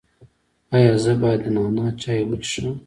ایا 0.75 0.93
زه 1.03 1.13
باید 1.21 1.39
د 1.43 1.47
نعناع 1.55 1.91
چای 2.01 2.21
وڅښم؟ 2.29 2.65